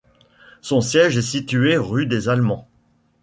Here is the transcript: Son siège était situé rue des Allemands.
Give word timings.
Son 0.61 0.81
siège 0.81 1.17
était 1.17 1.27
situé 1.27 1.77
rue 1.77 2.07
des 2.07 2.27
Allemands. 2.27 2.67